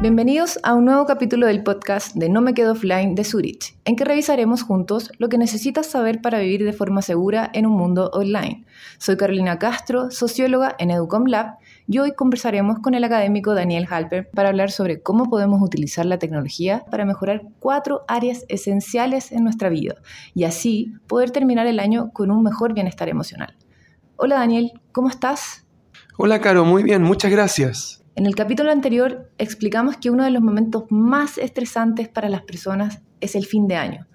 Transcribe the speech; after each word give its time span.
Bienvenidos 0.00 0.60
a 0.62 0.74
un 0.74 0.84
nuevo 0.84 1.06
capítulo 1.06 1.48
del 1.48 1.64
podcast 1.64 2.14
de 2.14 2.28
No 2.28 2.40
me 2.40 2.54
quedo 2.54 2.70
offline 2.70 3.16
de 3.16 3.24
Zurich, 3.24 3.76
en 3.84 3.96
que 3.96 4.04
revisaremos 4.04 4.62
juntos 4.62 5.10
lo 5.18 5.28
que 5.28 5.38
necesitas 5.38 5.88
saber 5.88 6.20
para 6.20 6.38
vivir 6.38 6.64
de 6.64 6.72
forma 6.72 7.02
segura 7.02 7.50
en 7.52 7.66
un 7.66 7.76
mundo 7.76 8.08
online. 8.12 8.64
Soy 8.98 9.16
Carolina 9.16 9.58
Castro, 9.58 10.12
socióloga 10.12 10.76
en 10.78 10.92
Educom 10.92 11.24
Lab, 11.26 11.56
y 11.88 11.98
hoy 11.98 12.12
conversaremos 12.12 12.78
con 12.78 12.94
el 12.94 13.02
académico 13.02 13.56
Daniel 13.56 13.88
Halper 13.90 14.30
para 14.30 14.50
hablar 14.50 14.70
sobre 14.70 15.02
cómo 15.02 15.28
podemos 15.28 15.60
utilizar 15.60 16.06
la 16.06 16.20
tecnología 16.20 16.84
para 16.92 17.04
mejorar 17.04 17.42
cuatro 17.58 18.04
áreas 18.06 18.44
esenciales 18.48 19.32
en 19.32 19.42
nuestra 19.42 19.68
vida 19.68 19.96
y 20.32 20.44
así 20.44 20.92
poder 21.08 21.32
terminar 21.32 21.66
el 21.66 21.80
año 21.80 22.12
con 22.12 22.30
un 22.30 22.44
mejor 22.44 22.72
bienestar 22.72 23.08
emocional. 23.08 23.56
Hola 24.14 24.36
Daniel, 24.36 24.70
¿cómo 24.92 25.08
estás? 25.08 25.66
Hola 26.16 26.40
Caro, 26.40 26.64
muy 26.64 26.84
bien, 26.84 27.02
muchas 27.02 27.32
gracias. 27.32 27.97
En 28.18 28.26
el 28.26 28.34
capítulo 28.34 28.72
anterior 28.72 29.30
explicamos 29.38 29.96
que 29.96 30.10
uno 30.10 30.24
de 30.24 30.32
los 30.32 30.42
momentos 30.42 30.86
más 30.90 31.38
estresantes 31.38 32.08
para 32.08 32.28
las 32.28 32.42
personas 32.42 33.00
es 33.20 33.36
el 33.36 33.46
fin 33.46 33.68
de 33.68 33.76
año. 33.76 34.08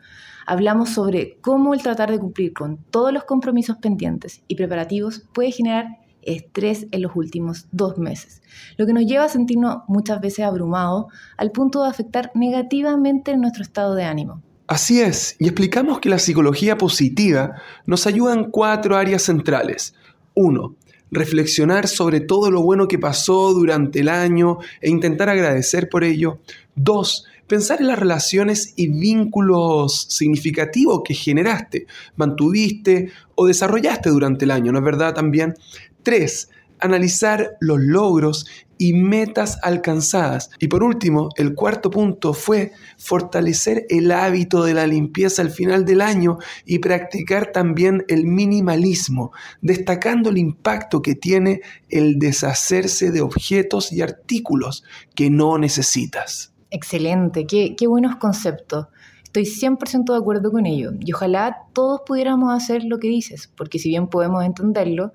Hablamos 0.46 0.90
sobre 0.90 1.38
cómo 1.40 1.74
el 1.74 1.82
tratar 1.82 2.12
de 2.12 2.20
cumplir 2.20 2.52
con 2.52 2.84
todos 2.92 3.14
los 3.14 3.24
compromisos 3.24 3.78
pendientes 3.78 4.44
y 4.50 4.56
preparativos 4.56 5.24
puede 5.34 5.54
generar 5.54 5.86
estrés 6.22 6.86
en 6.92 7.02
los 7.02 7.16
últimos 7.16 7.68
dos 7.72 7.98
meses, 7.98 8.42
lo 8.76 8.86
que 8.86 8.92
nos 8.92 9.06
lleva 9.06 9.24
a 9.24 9.30
sentirnos 9.30 9.84
muchas 9.88 10.20
veces 10.20 10.44
abrumados 10.44 11.06
al 11.38 11.52
punto 11.52 11.82
de 11.82 11.90
afectar 11.90 12.30
negativamente 12.36 13.38
nuestro 13.38 13.64
estado 13.64 13.96
de 13.96 14.04
ánimo. 14.04 14.42
Así 14.68 15.00
es, 15.00 15.38
y 15.40 15.46
explicamos 15.46 16.02
que 16.02 16.10
la 16.10 16.20
psicología 16.20 16.78
positiva 16.78 17.56
nos 17.86 18.06
ayuda 18.06 18.34
en 18.34 18.52
cuatro 18.52 18.98
áreas 18.98 19.22
centrales. 19.22 19.96
Uno, 20.34 20.76
reflexionar 21.14 21.88
sobre 21.88 22.20
todo 22.20 22.52
lo 22.52 22.62
bueno 22.62 22.88
que 22.88 23.00
pasó 23.00 23.54
durante 23.54 24.00
el 24.00 24.10
año 24.10 24.58
e 24.82 24.90
intentar 24.90 25.30
agradecer 25.30 25.90
por 25.90 26.04
ello. 26.04 26.40
Dos, 26.76 27.26
pensar 27.48 27.82
en 27.82 27.88
las 27.88 28.00
relaciones 28.00 28.74
y 28.76 28.88
vínculos 28.88 30.08
significativos 30.10 31.02
que 31.06 31.14
generaste, 31.14 31.86
mantuviste 32.16 33.12
o 33.36 33.46
desarrollaste 33.46 34.10
durante 34.10 34.46
el 34.46 34.52
año, 34.52 34.72
¿no 34.72 34.80
es 34.80 34.86
verdad? 34.86 35.14
También. 35.14 35.56
Tres, 36.02 36.50
analizar 36.80 37.56
los 37.62 37.80
logros 37.80 38.46
y 38.78 38.94
metas 38.94 39.60
alcanzadas. 39.62 40.50
Y 40.60 40.68
por 40.68 40.84
último, 40.84 41.30
el 41.38 41.56
cuarto 41.56 41.90
punto 41.90 42.34
fue 42.34 42.72
fortalecer 42.98 43.86
el 43.90 44.12
hábito 44.12 44.64
de 44.64 44.74
la 44.74 44.88
limpieza 44.88 45.42
al 45.42 45.52
final 45.52 45.86
del 45.86 46.02
año 46.02 46.38
y 46.66 46.80
practicar 46.80 47.52
también 47.52 48.04
el 48.08 48.26
minimalismo, 48.26 49.32
destacando 49.62 50.30
el 50.30 50.38
impacto 50.38 51.02
que 51.02 51.16
tiene 51.16 51.62
el 51.90 52.20
deshacerse 52.20 53.12
de 53.12 53.22
objetos 53.22 53.92
y 53.92 54.02
artículos 54.02 54.84
que 55.16 55.30
no 55.30 55.58
necesitas. 55.58 56.54
Excelente, 56.70 57.46
qué, 57.46 57.76
qué 57.76 57.88
buenos 57.88 58.16
conceptos. 58.16 58.88
Estoy 59.24 59.46
100% 59.46 60.12
de 60.12 60.18
acuerdo 60.18 60.52
con 60.52 60.68
ello 60.68 60.92
y 61.00 61.12
ojalá 61.12 61.64
todos 61.74 62.02
pudiéramos 62.06 62.54
hacer 62.54 62.84
lo 62.84 63.00
que 63.00 63.08
dices, 63.08 63.52
porque 63.56 63.80
si 63.80 63.90
bien 63.90 64.08
podemos 64.08 64.44
entenderlo, 64.46 65.12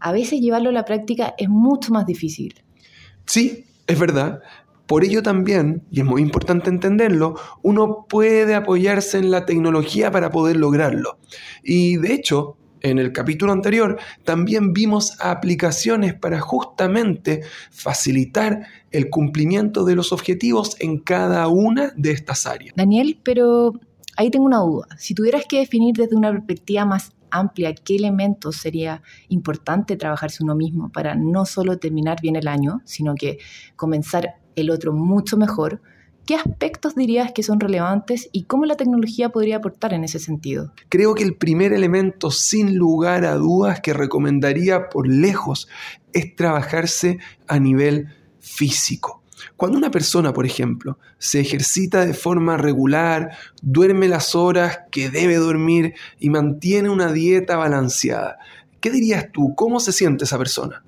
a 0.00 0.12
veces 0.12 0.40
llevarlo 0.40 0.70
a 0.70 0.72
la 0.72 0.84
práctica 0.84 1.34
es 1.38 1.48
mucho 1.48 1.92
más 1.92 2.04
difícil. 2.04 2.63
Sí, 3.26 3.66
es 3.86 3.98
verdad. 3.98 4.40
Por 4.86 5.02
ello 5.02 5.22
también, 5.22 5.82
y 5.90 6.00
es 6.00 6.06
muy 6.06 6.20
importante 6.20 6.68
entenderlo, 6.68 7.36
uno 7.62 8.06
puede 8.08 8.54
apoyarse 8.54 9.18
en 9.18 9.30
la 9.30 9.46
tecnología 9.46 10.10
para 10.10 10.30
poder 10.30 10.56
lograrlo. 10.56 11.18
Y 11.62 11.96
de 11.96 12.12
hecho, 12.12 12.58
en 12.84 12.98
el 12.98 13.12
capítulo 13.12 13.50
anterior 13.52 13.98
también 14.24 14.74
vimos 14.74 15.16
aplicaciones 15.20 16.12
para 16.12 16.40
justamente 16.40 17.40
facilitar 17.70 18.66
el 18.90 19.08
cumplimiento 19.08 19.84
de 19.84 19.96
los 19.96 20.12
objetivos 20.12 20.76
en 20.80 20.98
cada 20.98 21.48
una 21.48 21.92
de 21.96 22.10
estas 22.10 22.46
áreas. 22.46 22.74
Daniel, 22.76 23.18
pero 23.22 23.72
ahí 24.18 24.30
tengo 24.30 24.44
una 24.44 24.58
duda. 24.58 24.86
Si 24.98 25.14
tuvieras 25.14 25.46
que 25.48 25.60
definir 25.60 25.96
desde 25.96 26.14
una 26.14 26.30
perspectiva 26.30 26.84
más 26.84 27.12
amplia 27.38 27.74
qué 27.74 27.96
elementos 27.96 28.56
sería 28.56 29.02
importante 29.28 29.96
trabajarse 29.96 30.42
uno 30.42 30.54
mismo 30.54 30.90
para 30.90 31.14
no 31.14 31.44
solo 31.44 31.78
terminar 31.78 32.20
bien 32.22 32.36
el 32.36 32.48
año, 32.48 32.80
sino 32.84 33.14
que 33.14 33.38
comenzar 33.76 34.36
el 34.56 34.70
otro 34.70 34.92
mucho 34.92 35.36
mejor, 35.36 35.82
¿qué 36.26 36.36
aspectos 36.36 36.94
dirías 36.94 37.32
que 37.32 37.42
son 37.42 37.60
relevantes 37.60 38.28
y 38.32 38.44
cómo 38.44 38.64
la 38.64 38.76
tecnología 38.76 39.30
podría 39.30 39.56
aportar 39.56 39.92
en 39.92 40.04
ese 40.04 40.18
sentido? 40.18 40.72
Creo 40.88 41.14
que 41.14 41.24
el 41.24 41.36
primer 41.36 41.72
elemento, 41.72 42.30
sin 42.30 42.76
lugar 42.76 43.24
a 43.24 43.34
dudas, 43.34 43.80
que 43.80 43.92
recomendaría 43.92 44.88
por 44.88 45.08
lejos 45.08 45.68
es 46.12 46.34
trabajarse 46.36 47.18
a 47.48 47.58
nivel 47.58 48.08
físico. 48.38 49.23
Cuando 49.56 49.78
una 49.78 49.90
persona, 49.90 50.32
por 50.32 50.46
ejemplo, 50.46 50.98
se 51.18 51.40
ejercita 51.40 52.04
de 52.04 52.14
forma 52.14 52.56
regular, 52.56 53.36
duerme 53.62 54.08
las 54.08 54.34
horas 54.34 54.80
que 54.90 55.10
debe 55.10 55.36
dormir 55.36 55.94
y 56.18 56.30
mantiene 56.30 56.90
una 56.90 57.12
dieta 57.12 57.56
balanceada, 57.56 58.38
¿qué 58.80 58.90
dirías 58.90 59.30
tú? 59.32 59.54
¿Cómo 59.54 59.80
se 59.80 59.92
siente 59.92 60.24
esa 60.24 60.38
persona? 60.38 60.84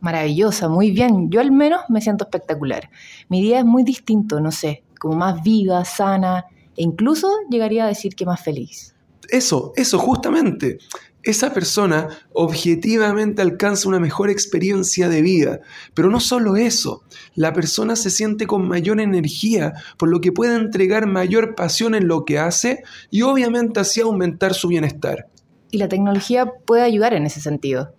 Maravillosa, 0.00 0.68
muy 0.68 0.90
bien. 0.90 1.30
Yo 1.30 1.40
al 1.40 1.50
menos 1.50 1.82
me 1.88 2.00
siento 2.00 2.24
espectacular. 2.24 2.90
Mi 3.28 3.40
día 3.40 3.60
es 3.60 3.64
muy 3.64 3.84
distinto, 3.84 4.40
no 4.40 4.50
sé, 4.50 4.84
como 4.98 5.16
más 5.16 5.42
viva, 5.42 5.84
sana 5.84 6.44
e 6.76 6.82
incluso 6.82 7.28
llegaría 7.50 7.84
a 7.84 7.88
decir 7.88 8.14
que 8.14 8.26
más 8.26 8.42
feliz. 8.42 8.94
Eso, 9.28 9.72
eso, 9.76 9.98
justamente 9.98 10.78
esa 11.24 11.52
persona 11.52 12.08
objetivamente 12.32 13.42
alcanza 13.42 13.88
una 13.88 13.98
mejor 13.98 14.30
experiencia 14.30 15.08
de 15.08 15.22
vida. 15.22 15.60
Pero 15.94 16.10
no 16.10 16.20
solo 16.20 16.56
eso, 16.56 17.02
la 17.34 17.52
persona 17.52 17.96
se 17.96 18.10
siente 18.10 18.46
con 18.46 18.68
mayor 18.68 19.00
energía, 19.00 19.74
por 19.96 20.08
lo 20.08 20.20
que 20.20 20.32
puede 20.32 20.54
entregar 20.56 21.06
mayor 21.06 21.54
pasión 21.54 21.94
en 21.94 22.08
lo 22.08 22.24
que 22.24 22.38
hace 22.38 22.82
y 23.10 23.22
obviamente 23.22 23.80
así 23.80 24.00
aumentar 24.00 24.54
su 24.54 24.68
bienestar. 24.68 25.28
Y 25.70 25.78
la 25.78 25.88
tecnología 25.88 26.46
puede 26.66 26.82
ayudar 26.82 27.14
en 27.14 27.26
ese 27.26 27.40
sentido. 27.40 27.94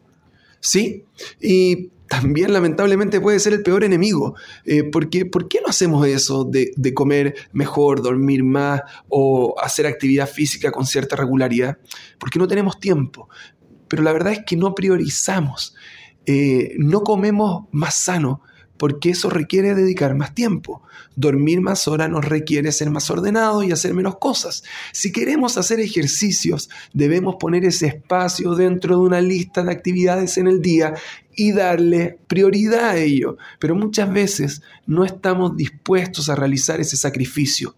Sí, 0.60 1.04
y 1.42 1.92
también 2.08 2.54
lamentablemente 2.54 3.20
puede 3.20 3.40
ser 3.40 3.54
el 3.54 3.64
peor 3.64 3.84
enemigo. 3.84 4.36
Eh, 4.66 4.84
porque, 4.84 5.26
¿Por 5.26 5.48
qué 5.48 5.60
no 5.62 5.70
hacemos 5.70 6.06
eso 6.08 6.44
de, 6.46 6.94
comer 6.94 7.36
mejor, 7.52 8.02
dormir 8.02 8.44
más 8.44 8.82
o 9.10 9.56
hacer 9.62 9.88
actividad 9.88 10.30
física 10.30 10.72
con 10.72 10.86
cierta 10.86 11.16
regularidad? 11.16 11.78
Porque 12.20 12.40
no 12.40 12.48
tenemos 12.48 12.80
tiempo. 12.80 13.30
Pero 13.88 14.04
la 14.04 14.14
verdad 14.14 14.34
es 14.34 14.40
que 14.46 14.56
no 14.56 14.76
priorizamos. 14.76 15.76
Eh, 16.26 16.76
no 16.78 17.02
comemos 17.02 17.66
más 17.72 17.96
sano 17.96 18.42
porque 18.78 19.12
eso 19.12 19.30
requiere 19.30 19.76
dedicar 19.76 20.16
más 20.16 20.34
tiempo. 20.34 20.82
Dormir 21.16 21.62
más 21.62 21.88
horas 21.88 22.10
nos 22.10 22.26
requiere 22.26 22.72
ser 22.72 22.90
más 22.90 23.10
ordenado 23.10 23.64
y 23.64 23.72
hacer 23.72 23.94
menos 23.94 24.18
cosas. 24.18 24.64
Si 24.92 25.12
queremos 25.12 25.58
hacer 25.58 25.80
ejercicios, 25.80 26.70
debemos 26.94 27.36
poner 27.40 27.66
ese 27.66 27.88
espacio 27.88 28.56
dentro 28.56 28.98
de 28.98 29.04
una 29.04 29.22
lista 29.22 29.64
de 29.64 29.72
actividades 29.72 30.38
en 30.38 30.48
el 30.48 30.62
día 30.62 30.94
y 31.36 31.52
darle 31.52 32.20
prioridad 32.28 32.90
a 32.90 32.98
ello. 32.98 33.38
Pero 33.60 33.76
muchas 33.76 34.12
veces 34.12 34.62
no 34.86 35.06
estamos 35.06 35.56
dispuestos 35.56 36.30
a 36.30 36.36
realizar 36.36 36.80
ese 36.80 36.98
sacrificio. 36.98 37.76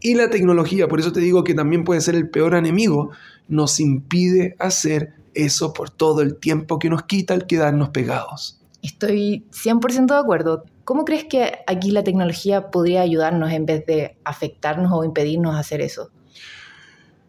Y 0.00 0.14
la 0.14 0.30
tecnología, 0.30 0.88
por 0.88 0.98
eso 0.98 1.12
te 1.12 1.20
digo 1.20 1.44
que 1.44 1.54
también 1.54 1.84
puede 1.84 2.00
ser 2.00 2.16
el 2.16 2.28
peor 2.28 2.54
enemigo, 2.54 3.10
nos 3.48 3.78
impide 3.78 4.56
hacer 4.58 5.14
eso 5.34 5.72
por 5.72 5.90
todo 5.90 6.22
el 6.22 6.36
tiempo 6.36 6.78
que 6.78 6.90
nos 6.90 7.04
quita 7.04 7.34
el 7.34 7.46
quedarnos 7.46 7.90
pegados. 7.90 8.61
Estoy 8.82 9.46
100% 9.52 10.06
de 10.06 10.20
acuerdo. 10.20 10.64
¿Cómo 10.84 11.04
crees 11.04 11.24
que 11.24 11.60
aquí 11.66 11.92
la 11.92 12.02
tecnología 12.02 12.70
podría 12.70 13.02
ayudarnos 13.02 13.52
en 13.52 13.64
vez 13.64 13.86
de 13.86 14.16
afectarnos 14.24 14.90
o 14.92 15.04
impedirnos 15.04 15.56
hacer 15.56 15.80
eso? 15.80 16.10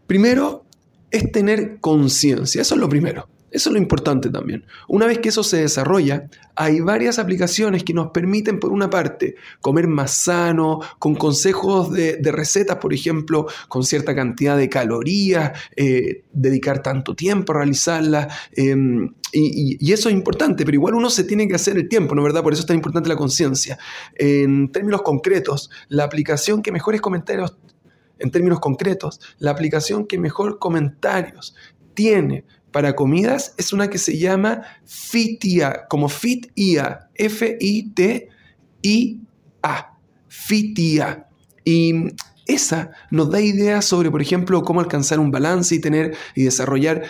Primero 0.08 0.66
es 1.12 1.32
tener 1.32 1.80
conciencia, 1.80 2.62
eso 2.62 2.74
es 2.74 2.82
lo 2.82 2.90
primero. 2.90 3.30
Eso 3.54 3.70
es 3.70 3.74
lo 3.76 3.80
importante 3.80 4.32
también. 4.32 4.66
Una 4.88 5.06
vez 5.06 5.20
que 5.20 5.30
eso 5.30 5.44
se 5.44 5.58
desarrolla, 5.58 6.28
hay 6.56 6.80
varias 6.80 7.20
aplicaciones 7.20 7.84
que 7.84 7.94
nos 7.94 8.10
permiten, 8.10 8.60
por 8.60 8.72
una 8.72 8.90
parte, 8.90 9.36
comer 9.62 9.88
más 9.88 10.24
sano, 10.24 10.80
con 10.98 11.14
consejos 11.14 11.94
de, 11.94 12.18
recetas, 12.32 12.78
por 12.78 12.96
ejemplo, 12.96 13.46
con 13.68 13.84
cierta 13.84 14.16
cantidad 14.16 14.58
de 14.58 14.70
calorías, 14.70 15.52
eh, 15.76 16.24
dedicar 16.34 16.82
tanto 16.82 17.16
tiempo 17.16 17.54
a 17.54 17.58
realizarlas. 17.58 18.36
Em, 18.54 19.14
y, 19.32 19.94
eso 19.94 20.10
es 20.10 20.16
importante, 20.16 20.66
pero 20.66 20.74
igual 20.74 20.96
uno 20.96 21.12
se 21.12 21.24
tiene 21.24 21.48
que 21.48 21.54
hacer 21.54 21.78
el 21.78 21.88
tiempo, 21.88 22.16
¿no 22.16 22.24
verdad? 22.24 22.42
Por 22.42 22.54
eso 22.54 22.62
es 22.62 22.66
tan 22.66 22.78
importante 22.78 23.08
la 23.08 23.16
conciencia. 23.16 23.78
En 24.16 24.72
términos 24.72 25.04
concretos, 25.04 25.70
la 25.90 26.06
aplicación 26.06 26.64
que 26.64 26.72
mejores 26.72 27.02
comentarios 27.02 27.56
en 28.20 28.32
términos 28.32 28.60
concretos, 28.60 29.20
la 29.40 29.52
aplicación 29.52 30.08
que 30.08 30.18
mejor 30.18 30.58
comentarios 30.58 31.56
tiene 31.94 32.46
para 32.72 32.96
comidas 32.96 33.54
es 33.58 33.72
una 33.72 33.90
que 33.90 34.00
se 34.00 34.18
llama 34.18 34.64
FITIA, 34.86 35.86
como 35.88 36.10
FIT-IA, 36.10 37.10
F-I-T-I-A, 37.14 38.30
FITIA. 40.28 41.28
Y 41.64 41.94
esa 42.46 42.92
nos 43.12 43.30
da 43.30 43.40
ideas 43.40 43.86
sobre, 43.86 44.12
por 44.12 44.22
ejemplo, 44.22 44.64
cómo 44.64 44.82
alcanzar 44.82 45.20
un 45.20 45.32
balance 45.32 45.76
y 45.76 45.80
tener 45.80 46.18
y 46.36 46.44
desarrollar 46.44 47.04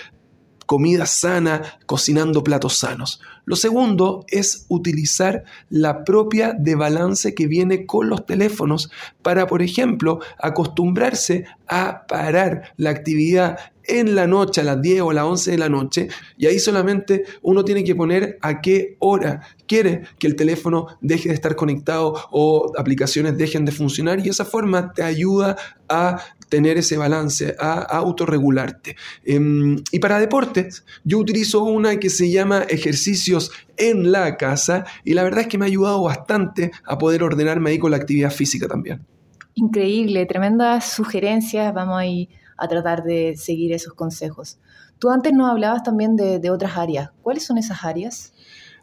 comida 0.65 1.05
sana, 1.05 1.61
cocinando 1.85 2.43
platos 2.43 2.77
sanos. 2.77 3.21
Lo 3.45 3.55
segundo 3.55 4.25
es 4.27 4.65
utilizar 4.69 5.43
la 5.69 6.03
propia 6.03 6.53
de 6.57 6.75
balance 6.75 7.33
que 7.33 7.47
viene 7.47 7.85
con 7.85 8.09
los 8.09 8.25
teléfonos 8.25 8.89
para, 9.21 9.47
por 9.47 9.61
ejemplo, 9.61 10.19
acostumbrarse 10.39 11.45
a 11.67 12.05
parar 12.07 12.73
la 12.77 12.89
actividad 12.89 13.57
en 13.85 14.15
la 14.15 14.27
noche, 14.27 14.61
a 14.61 14.63
las 14.63 14.81
10 14.81 15.01
o 15.01 15.11
a 15.11 15.13
las 15.13 15.25
11 15.25 15.51
de 15.51 15.57
la 15.57 15.69
noche, 15.69 16.07
y 16.37 16.45
ahí 16.45 16.59
solamente 16.59 17.23
uno 17.41 17.63
tiene 17.63 17.83
que 17.83 17.95
poner 17.95 18.37
a 18.41 18.61
qué 18.61 18.95
hora 18.99 19.41
quiere 19.67 20.03
que 20.19 20.27
el 20.27 20.35
teléfono 20.35 20.87
deje 21.01 21.29
de 21.29 21.35
estar 21.35 21.55
conectado 21.55 22.15
o 22.31 22.71
aplicaciones 22.77 23.37
dejen 23.37 23.65
de 23.65 23.71
funcionar, 23.71 24.25
y 24.25 24.29
esa 24.29 24.45
forma 24.45 24.93
te 24.93 25.03
ayuda 25.03 25.55
a 25.89 26.17
tener 26.49 26.77
ese 26.77 26.97
balance, 26.97 27.55
a, 27.59 27.81
autorregularte. 27.81 28.95
Em, 29.23 29.81
y 29.91 29.99
para 29.99 30.19
deportes, 30.19 30.85
yo 31.03 31.17
utilizo 31.17 31.63
una 31.63 31.97
que 31.97 32.09
se 32.09 32.29
llama 32.29 32.63
ejercicios 32.69 33.51
en 33.77 34.11
la 34.11 34.37
casa 34.37 34.85
y 35.03 35.13
la 35.13 35.23
verdad 35.23 35.41
es 35.41 35.47
que 35.47 35.57
me 35.57 35.65
ha 35.65 35.67
ayudado 35.67 36.03
bastante 36.03 36.71
a 36.85 36.97
poder 36.97 37.23
ordenarme 37.23 37.71
ahí 37.71 37.79
con 37.79 37.91
la 37.91 37.97
actividad 37.97 38.31
física 38.31 38.67
también. 38.67 39.01
Increíble, 39.55 40.25
tremendas 40.25 40.93
sugerencias, 40.93 41.73
vamos 41.73 41.97
ahí 41.97 42.29
a 42.57 42.67
tratar 42.67 43.03
de 43.03 43.35
seguir 43.37 43.73
esos 43.73 43.93
consejos. 43.93 44.59
Tú 44.99 45.09
antes 45.09 45.33
nos 45.33 45.49
hablabas 45.49 45.83
también 45.83 46.15
de, 46.15 46.39
de 46.39 46.49
otras 46.49 46.77
áreas. 46.77 47.11
¿Cuáles 47.21 47.45
son 47.45 47.57
esas 47.57 47.83
áreas? 47.83 48.33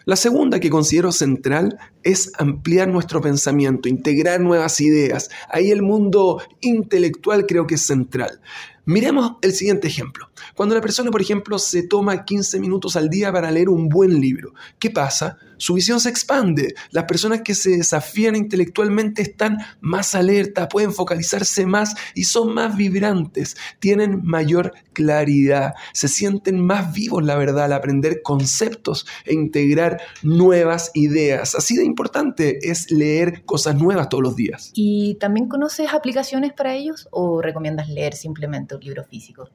La 0.04 0.16
segunda 0.16 0.60
que 0.60 0.70
considero 0.70 1.12
central 1.12 1.78
es 2.02 2.32
ampliar 2.38 2.88
nuestro 2.88 3.20
pensamiento, 3.20 3.88
integrar 3.88 4.40
nuevas 4.40 4.80
ideas. 4.80 5.30
Ahí 5.48 5.70
el 5.70 5.82
mundo 5.82 6.42
intelectual 6.60 7.46
creo 7.46 7.66
que 7.66 7.74
es 7.74 7.82
central. 7.82 8.40
Miremos 8.86 9.36
el 9.42 9.52
siguiente 9.52 9.88
ejemplo. 9.88 10.30
Cuando 10.56 10.74
la 10.74 10.80
persona, 10.80 11.10
por 11.10 11.20
ejemplo, 11.20 11.58
se 11.58 11.82
toma 11.82 12.24
15 12.24 12.58
minutos 12.58 12.96
al 12.96 13.08
día 13.08 13.32
para 13.32 13.50
leer 13.50 13.68
un 13.68 13.88
buen 13.88 14.20
libro, 14.20 14.54
¿qué 14.78 14.90
pasa? 14.90 15.38
Su 15.58 15.74
visión 15.74 16.00
se 16.00 16.08
expande. 16.08 16.74
Las 16.90 17.04
personas 17.04 17.42
que 17.42 17.54
se 17.54 17.70
desafían 17.76 18.34
intelectualmente 18.34 19.20
están 19.20 19.58
más 19.80 20.14
alerta, 20.14 20.68
pueden 20.68 20.92
focalizarse 20.94 21.66
más 21.66 21.94
y 22.14 22.24
son 22.24 22.54
más 22.54 22.76
vibrantes, 22.76 23.56
tienen 23.78 24.22
mayor 24.24 24.72
claridad, 24.94 25.74
se 25.92 26.08
sienten 26.08 26.64
más 26.64 26.94
vivos, 26.94 27.22
la 27.22 27.36
verdad, 27.36 27.66
al 27.66 27.74
aprender 27.74 28.22
conceptos 28.22 29.06
e 29.26 29.34
integrar 29.34 30.00
nuevas 30.22 30.90
ideas. 30.94 31.54
Así 31.54 31.76
de 31.76 31.84
importante 31.90 32.70
es 32.70 32.90
leer 32.90 33.44
cosas 33.44 33.74
nuevas 33.74 34.08
todos 34.08 34.22
los 34.22 34.36
días. 34.36 34.70
¿Y 34.74 35.16
también 35.16 35.48
conoces 35.48 35.92
aplicaciones 35.92 36.52
para 36.52 36.74
ellos 36.74 37.08
o 37.10 37.42
recomiendas 37.42 37.88
leer 37.88 38.14
simplemente 38.14 38.74
un 38.74 38.80
libro 38.80 39.04
físico? 39.04 39.48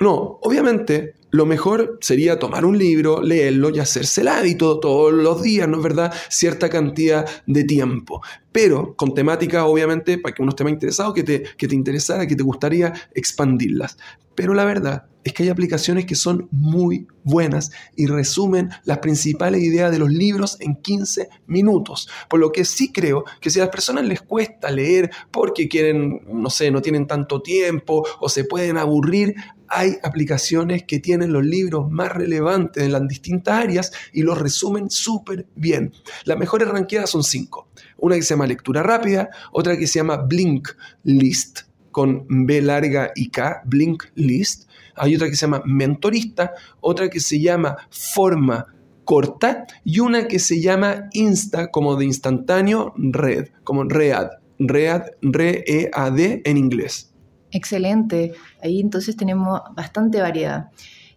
No, 0.00 0.38
obviamente 0.42 1.14
lo 1.34 1.46
mejor 1.46 1.98
sería 2.00 2.38
tomar 2.38 2.64
un 2.64 2.78
libro, 2.78 3.20
leerlo 3.20 3.70
y 3.70 3.80
hacerse 3.80 4.20
el 4.20 4.28
hábito 4.28 4.78
todos 4.78 5.12
los 5.12 5.42
días, 5.42 5.66
¿no 5.66 5.78
es 5.78 5.82
verdad? 5.82 6.14
Cierta 6.28 6.70
cantidad 6.70 7.26
de 7.48 7.64
tiempo. 7.64 8.22
Pero 8.52 8.94
con 8.94 9.14
temática, 9.14 9.64
obviamente, 9.64 10.18
para 10.18 10.32
que 10.32 10.42
uno 10.42 10.50
esté 10.50 10.62
más 10.62 10.74
interesado, 10.74 11.12
que 11.12 11.24
te, 11.24 11.42
que 11.56 11.66
te 11.66 11.74
interesara, 11.74 12.28
que 12.28 12.36
te 12.36 12.44
gustaría 12.44 12.92
expandirlas. 13.16 13.98
Pero 14.36 14.54
la 14.54 14.64
verdad 14.64 15.06
es 15.24 15.32
que 15.32 15.42
hay 15.42 15.48
aplicaciones 15.48 16.04
que 16.04 16.14
son 16.14 16.48
muy 16.50 17.06
buenas 17.24 17.72
y 17.96 18.06
resumen 18.06 18.68
las 18.84 18.98
principales 18.98 19.62
ideas 19.62 19.90
de 19.90 19.98
los 19.98 20.10
libros 20.10 20.58
en 20.60 20.76
15 20.76 21.30
minutos. 21.46 22.08
Por 22.28 22.40
lo 22.40 22.52
que 22.52 22.64
sí 22.64 22.92
creo 22.92 23.24
que 23.40 23.50
si 23.50 23.58
a 23.58 23.62
las 23.62 23.72
personas 23.72 24.04
les 24.04 24.20
cuesta 24.20 24.70
leer 24.70 25.10
porque 25.30 25.66
quieren, 25.66 26.20
no 26.28 26.50
sé, 26.50 26.70
no 26.70 26.82
tienen 26.82 27.06
tanto 27.06 27.40
tiempo 27.40 28.06
o 28.20 28.28
se 28.28 28.44
pueden 28.44 28.76
aburrir, 28.76 29.34
hay 29.68 29.96
aplicaciones 30.02 30.84
que 30.84 30.98
tienen 30.98 31.23
los 31.32 31.44
libros 31.44 31.90
más 31.90 32.12
relevantes 32.12 32.82
en 32.82 32.92
las 32.92 33.06
distintas 33.06 33.62
áreas 33.62 33.92
y 34.12 34.22
los 34.22 34.38
resumen 34.38 34.90
súper 34.90 35.46
bien. 35.54 35.92
Las 36.24 36.38
mejores 36.38 36.68
ranqueadas 36.68 37.10
son 37.10 37.22
cinco. 37.22 37.68
Una 37.98 38.16
que 38.16 38.22
se 38.22 38.34
llama 38.34 38.46
Lectura 38.46 38.82
Rápida, 38.82 39.30
otra 39.52 39.76
que 39.76 39.86
se 39.86 39.98
llama 39.98 40.16
Blink 40.16 40.68
List, 41.04 41.60
con 41.90 42.26
B 42.28 42.60
larga 42.60 43.12
y 43.14 43.30
K, 43.30 43.62
Blink 43.64 44.04
List. 44.14 44.68
Hay 44.96 45.14
otra 45.16 45.28
que 45.28 45.36
se 45.36 45.46
llama 45.46 45.62
Mentorista, 45.64 46.52
otra 46.80 47.08
que 47.08 47.20
se 47.20 47.40
llama 47.40 47.76
Forma 47.90 48.66
Corta 49.04 49.66
y 49.84 50.00
una 50.00 50.26
que 50.26 50.38
se 50.38 50.60
llama 50.60 51.08
Insta, 51.12 51.70
como 51.70 51.96
de 51.96 52.06
instantáneo, 52.06 52.94
Red, 52.96 53.48
como 53.62 53.84
Read, 53.84 54.28
Read, 54.58 55.02
Re-E-A-D 55.20 56.42
en 56.44 56.56
inglés. 56.56 57.12
Excelente. 57.50 58.32
Ahí 58.62 58.80
entonces 58.80 59.16
tenemos 59.16 59.60
bastante 59.76 60.20
variedad. 60.20 60.70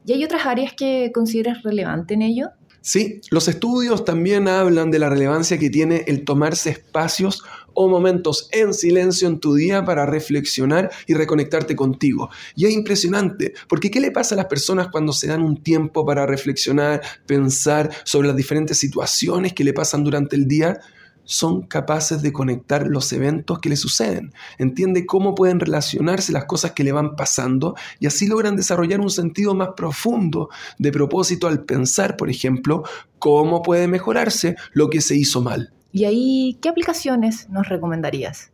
¿Y 0.08 0.14
hay 0.14 0.24
otras 0.24 0.46
áreas 0.46 0.72
que 0.72 1.12
consideras 1.14 1.64
relevante 1.64 2.14
en 2.14 2.22
ello? 2.22 2.48
Sí, 2.80 3.20
los 3.30 3.50
estudios 3.50 4.06
también 4.06 4.48
hablan 4.48 4.90
de 4.90 5.00
la 5.00 5.10
relevancia 5.10 5.58
que 5.58 5.70
tiene 5.70 6.06
el 6.08 6.24
tomarse 6.24 6.70
espacios 6.70 7.44
o 7.74 7.90
momentos 7.90 8.48
en 8.54 8.74
silencio 8.74 9.28
en 9.28 9.42
tu 9.42 9.56
día 9.56 9.84
para 9.84 10.06
reflexionar 10.06 10.90
y 11.08 11.14
reconectarte 11.14 11.76
contigo. 11.76 12.30
Y 12.56 12.68
es 12.68 12.72
impresionante, 12.72 13.54
porque 13.68 13.92
¿qué 13.92 14.00
le 14.00 14.12
pasa 14.12 14.36
a 14.36 14.38
las 14.38 14.46
personas 14.46 14.88
cuando 14.88 15.12
se 15.12 15.28
dan 15.28 15.42
un 15.42 15.62
tiempo 15.62 16.06
para 16.06 16.26
reflexionar, 16.26 17.02
pensar 17.26 17.92
sobre 18.06 18.30
las 18.30 18.38
diferentes 18.38 18.78
situaciones 18.78 19.52
que 19.52 19.66
le 19.66 19.74
pasan 19.74 20.06
durante 20.06 20.38
el 20.38 20.48
día? 20.48 20.80
Son 21.28 21.62
capaces 21.62 22.22
de 22.22 22.34
conectar 22.34 22.88
los 22.88 23.12
eventos 23.14 23.60
que 23.60 23.70
le 23.70 23.76
suceden, 23.76 24.34
entiende 24.58 25.06
cómo 25.06 25.36
pueden 25.36 25.60
relacionarse 25.60 26.32
las 26.32 26.46
cosas 26.46 26.72
que 26.72 26.84
le 26.84 26.94
van 26.94 27.16
pasando 27.16 27.76
y 28.00 28.08
así 28.08 28.28
logran 28.28 28.56
desarrollar 28.56 29.02
un 29.02 29.10
sentido 29.10 29.54
más 29.54 29.70
profundo 29.76 30.50
de 30.80 30.92
propósito 30.92 31.48
al 31.48 31.64
pensar, 31.66 32.18
por 32.18 32.30
ejemplo, 32.30 32.84
cómo 33.20 33.62
puede 33.62 33.88
mejorarse 33.88 34.56
lo 34.72 34.90
que 34.90 35.02
se 35.02 35.16
hizo 35.16 35.42
mal. 35.42 35.74
¿Y 35.92 36.06
ahí 36.06 36.58
qué 36.62 36.70
aplicaciones 36.70 37.50
nos 37.50 37.68
recomendarías? 37.68 38.52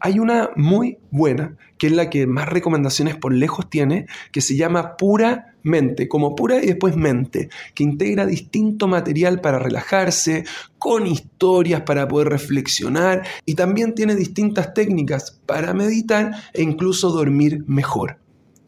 Hay 0.00 0.18
una 0.18 0.50
muy 0.56 0.98
buena, 1.10 1.56
que 1.78 1.86
es 1.86 1.92
la 1.92 2.10
que 2.10 2.26
más 2.26 2.48
recomendaciones 2.48 3.16
por 3.16 3.32
lejos 3.32 3.70
tiene, 3.70 4.06
que 4.32 4.40
se 4.40 4.56
llama 4.56 4.96
Pura 4.96 5.54
Mente, 5.62 6.08
como 6.08 6.36
pura 6.36 6.62
y 6.62 6.66
después 6.66 6.94
mente, 6.94 7.48
que 7.74 7.84
integra 7.84 8.26
distinto 8.26 8.86
material 8.86 9.40
para 9.40 9.58
relajarse, 9.58 10.44
con 10.78 11.06
historias 11.06 11.80
para 11.80 12.06
poder 12.06 12.28
reflexionar 12.28 13.26
y 13.46 13.54
también 13.54 13.94
tiene 13.94 14.14
distintas 14.14 14.74
técnicas 14.74 15.40
para 15.46 15.72
meditar 15.72 16.32
e 16.52 16.62
incluso 16.62 17.10
dormir 17.10 17.64
mejor. 17.66 18.18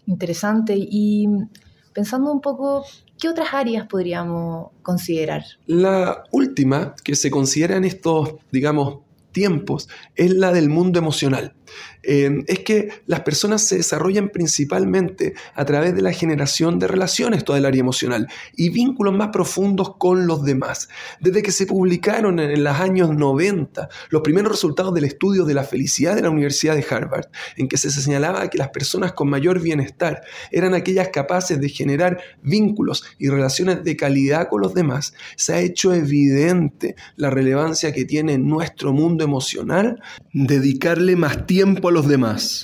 Interesante. 0.06 0.74
Y 0.76 1.28
pensando 1.92 2.32
un 2.32 2.40
poco, 2.40 2.84
¿qué 3.18 3.28
otras 3.28 3.48
áreas 3.52 3.86
podríamos 3.86 4.70
considerar? 4.82 5.44
La 5.66 6.24
última 6.30 6.94
que 7.04 7.14
se 7.14 7.30
considera 7.30 7.76
en 7.76 7.84
estos, 7.84 8.36
digamos, 8.50 9.00
tiempos 9.36 9.90
es 10.14 10.30
la 10.30 10.50
del 10.50 10.70
mundo 10.70 10.98
emocional. 10.98 11.52
Eh, 12.02 12.44
es 12.46 12.60
que 12.60 12.88
las 13.06 13.20
personas 13.20 13.66
se 13.66 13.76
desarrollan 13.76 14.28
principalmente 14.28 15.34
a 15.54 15.64
través 15.64 15.94
de 15.94 16.02
la 16.02 16.12
generación 16.12 16.78
de 16.78 16.86
relaciones, 16.86 17.44
toda 17.44 17.58
el 17.58 17.66
área 17.66 17.80
emocional, 17.80 18.28
y 18.54 18.70
vínculos 18.70 19.14
más 19.14 19.30
profundos 19.32 19.96
con 19.98 20.26
los 20.26 20.44
demás. 20.44 20.88
Desde 21.20 21.42
que 21.42 21.50
se 21.50 21.66
publicaron 21.66 22.38
en 22.38 22.62
los 22.62 22.76
años 22.76 23.10
90 23.10 23.88
los 24.10 24.22
primeros 24.22 24.52
resultados 24.52 24.94
del 24.94 25.04
estudio 25.04 25.44
de 25.44 25.54
la 25.54 25.64
felicidad 25.64 26.14
de 26.14 26.22
la 26.22 26.30
Universidad 26.30 26.76
de 26.76 26.86
Harvard, 26.88 27.26
en 27.56 27.68
que 27.68 27.76
se 27.76 27.90
señalaba 27.90 28.48
que 28.48 28.58
las 28.58 28.68
personas 28.68 29.12
con 29.12 29.28
mayor 29.28 29.60
bienestar 29.60 30.22
eran 30.52 30.74
aquellas 30.74 31.08
capaces 31.08 31.60
de 31.60 31.68
generar 31.68 32.20
vínculos 32.42 33.04
y 33.18 33.28
relaciones 33.28 33.82
de 33.82 33.96
calidad 33.96 34.48
con 34.48 34.60
los 34.60 34.74
demás, 34.74 35.14
se 35.36 35.54
ha 35.54 35.60
hecho 35.60 35.92
evidente 35.92 36.94
la 37.16 37.30
relevancia 37.30 37.92
que 37.92 38.04
tiene 38.04 38.34
en 38.34 38.48
nuestro 38.48 38.92
mundo 38.92 39.24
emocional 39.24 40.00
dedicarle 40.32 41.16
más 41.16 41.46
tiempo 41.46 41.55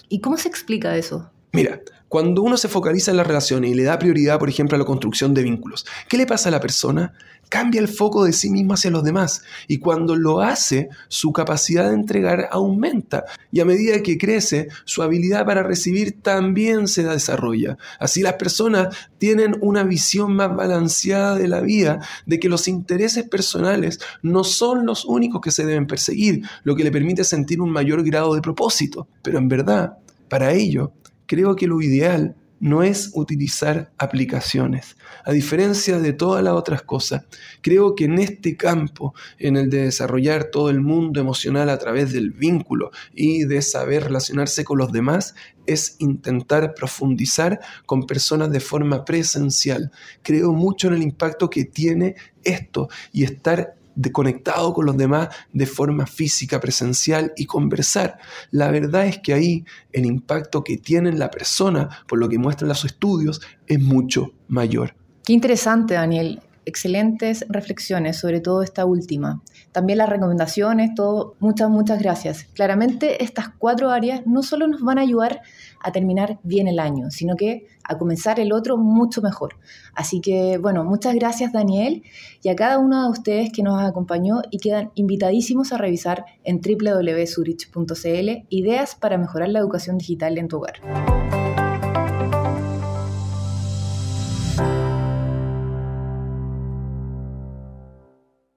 ¿Y 0.08 0.20
cómo 0.20 0.37
se 0.37 0.49
explica 0.49 0.96
eso? 0.96 1.30
Mira, 1.52 1.82
cuando 2.09 2.42
uno 2.42 2.56
se 2.56 2.68
focaliza 2.68 3.11
en 3.11 3.18
las 3.18 3.26
relaciones 3.26 3.71
y 3.71 3.75
le 3.75 3.85
da 3.85 3.99
prioridad, 3.99 4.38
por 4.38 4.49
ejemplo, 4.49 4.76
a 4.76 4.78
la 4.78 4.87
construcción 4.87 5.35
de 5.35 5.42
vínculos, 5.42 5.85
¿qué 6.09 6.16
le 6.16 6.26
pasa 6.26 6.49
a 6.49 6.52
la 6.52 6.61
persona? 6.61 7.12
Cambia 7.50 7.78
el 7.78 7.88
foco 7.88 8.25
de 8.25 8.32
sí 8.32 8.49
mismo 8.49 8.73
hacia 8.73 8.90
los 8.90 9.04
demás 9.04 9.42
y 9.68 9.76
cuando 9.76 10.16
lo 10.16 10.40
hace, 10.40 10.88
su 11.09 11.32
capacidad 11.32 11.88
de 11.88 11.94
entregar 11.94 12.49
aumenta 12.50 13.25
y 13.50 13.61
a 13.61 13.66
medida 13.66 14.02
que 14.02 14.16
crece, 14.16 14.68
su 14.87 15.02
habilidad 15.02 15.44
para 15.44 15.62
recibir 15.62 16.23
también 16.23 16.88
se 16.88 17.02
desarrolla. 17.02 17.76
Así 17.99 18.23
las 18.23 18.35
personas 18.35 18.97
tienen 19.18 19.56
una 19.61 19.82
visión 19.82 20.35
más 20.35 20.56
balanceada 20.56 21.37
de 21.37 21.49
la 21.49 21.61
vida, 21.61 22.00
de 22.25 22.40
que 22.40 22.49
los 22.49 22.66
intereses 22.66 23.28
personales 23.28 24.00
no 24.23 24.44
son 24.44 24.87
los 24.87 25.04
únicos 25.04 25.42
que 25.42 25.50
se 25.50 25.66
deben 25.66 25.87
perseguir, 25.87 26.42
lo 26.64 26.76
que 26.76 26.85
le 26.85 26.92
permite 26.92 27.25
sentir 27.25 27.61
un 27.61 27.71
mayor 27.71 28.02
grado 28.04 28.35
de 28.35 28.40
propósito. 28.40 29.09
Pero 29.23 29.37
en 29.37 29.49
verdad, 29.49 29.99
para 30.28 30.52
ello, 30.52 30.94
creo 31.32 31.56
que 31.56 31.66
lo 31.66 31.80
ideal 31.80 32.36
no 32.60 32.82
es 32.82 33.12
utilizar 33.14 33.90
aplicaciones. 33.96 34.98
A 35.24 35.32
diferencia 35.32 35.98
de 35.98 36.12
todas 36.12 36.44
las 36.44 36.52
otras 36.52 36.82
cosas, 36.82 37.24
creo 37.62 37.94
que 37.94 38.04
en 38.04 38.18
este 38.18 38.54
campo, 38.54 39.14
en 39.38 39.56
el 39.56 39.70
de 39.70 39.84
desarrollar 39.84 40.50
todo 40.50 40.68
el 40.68 40.82
mundo 40.82 41.22
emocional 41.22 41.70
a 41.70 41.78
través 41.78 42.12
del 42.12 42.32
vínculo 42.32 42.90
y 43.14 43.44
de 43.44 43.62
saber 43.62 44.04
relacionarse 44.04 44.62
con 44.62 44.76
los 44.76 44.92
demás, 44.92 45.34
es 45.64 45.96
intentar 46.00 46.74
profundizar 46.74 47.60
con 47.86 48.06
personas 48.06 48.52
de 48.52 48.60
forma 48.60 49.06
presencial. 49.06 49.90
Creo 50.22 50.52
mucho 50.52 50.88
en 50.88 50.94
el 50.94 51.02
impacto 51.02 51.48
que 51.48 51.64
tiene 51.64 52.14
esto 52.44 52.90
y 53.10 53.24
estar 53.24 53.74
conectado 54.12 54.72
con 54.72 54.87
los 54.87 54.96
demás 54.96 55.28
de 55.52 55.66
forma 55.66 56.06
física, 56.06 56.61
presencial 56.61 57.32
y 57.37 57.46
conversar. 57.46 58.18
La 58.50 58.70
verdad 58.70 59.06
es 59.06 59.18
que 59.18 59.34
ahí 59.34 59.64
el 59.92 60.06
impacto 60.06 60.64
que 60.64 60.76
tiene 60.76 61.12
la 61.12 61.30
persona, 61.30 61.88
por 62.06 62.18
lo 62.18 62.28
que 62.28 62.38
muestran 62.38 62.68
los 62.68 62.84
estudios, 62.84 63.40
es 63.66 63.80
mucho 63.80 64.32
mayor. 64.49 64.94
Qué 65.25 65.32
interesante, 65.32 65.94
Daniel 65.94 66.40
excelentes 66.64 67.45
reflexiones, 67.49 68.19
sobre 68.19 68.40
todo 68.40 68.62
esta 68.62 68.85
última. 68.85 69.42
También 69.73 69.99
las 69.99 70.09
recomendaciones, 70.09 70.95
todo, 70.95 71.37
muchas, 71.38 71.71
muchas 71.71 71.99
gracias. 71.99 72.45
Claramente 72.54 73.23
estas 73.25 73.49
cuatro 73.59 73.90
áreas 73.90 74.23
no 74.26 74.42
solo 74.42 74.66
nos 74.66 74.83
van 74.83 74.99
a 74.99 75.02
ayudar 75.02 75.42
a 75.81 75.92
terminar 75.92 76.38
bien 76.42 76.69
el 76.69 76.78
año, 76.78 77.11
sino 77.11 77.37
que 77.37 77.66
a 77.85 77.99
comenzar 77.99 78.38
el 78.38 78.52
otro 78.52 78.76
mucho 78.76 79.23
mejor. 79.23 79.57
Así 79.95 80.21
que, 80.21 80.59
bueno, 80.59 80.85
muchas 80.85 81.14
gracias 81.14 81.52
Daniel 81.52 82.02
y 82.42 82.49
a 82.49 82.57
cada 82.57 82.78
uno 82.78 83.04
de 83.04 83.11
ustedes 83.11 83.52
que 83.52 83.62
nos 83.62 83.83
acompañó 83.83 84.42
y 84.50 84.59
quedan 84.59 84.90
invitadísimos 84.95 85.73
a 85.73 85.78
revisar 85.78 86.25
en 86.45 86.61
www.surich.cl 86.61 88.47
ideas 88.49 88.95
para 88.95 89.19
mejorar 89.19 89.49
la 89.49 89.59
educación 89.59 89.99
digital 89.99 90.38
en 90.38 90.49
tu 90.49 90.59
hogar. 90.59 91.41